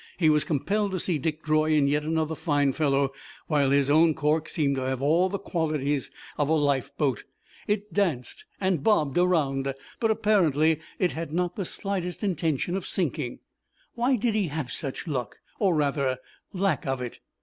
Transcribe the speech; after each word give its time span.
He 0.17 0.31
was 0.31 0.43
compelled 0.43 0.89
to 0.93 0.99
see 0.99 1.19
Dick 1.19 1.43
draw 1.43 1.65
in 1.65 1.87
yet 1.87 2.01
another 2.01 2.33
fine 2.33 2.73
fellow, 2.73 3.11
while 3.45 3.69
his 3.69 3.87
own 3.87 4.15
cork 4.15 4.49
seemed 4.49 4.75
to 4.77 4.81
have 4.81 4.99
all 4.99 5.29
the 5.29 5.37
qualities 5.37 6.09
of 6.39 6.49
a 6.49 6.55
lifeboat. 6.55 7.23
It 7.67 7.93
danced 7.93 8.45
and 8.59 8.81
bobbed 8.81 9.19
around, 9.19 9.71
but 9.99 10.09
apparently 10.09 10.79
it 10.97 11.11
had 11.11 11.31
not 11.31 11.55
the 11.55 11.65
slightest 11.65 12.23
intention 12.23 12.75
of 12.75 12.87
sinking. 12.87 13.41
Why 13.93 14.15
did 14.15 14.33
he 14.33 14.47
have 14.47 14.71
such 14.71 15.05
luck, 15.05 15.37
or 15.59 15.75
rather 15.75 16.17
lack 16.51 16.87
of 16.87 16.99
it? 16.99 17.19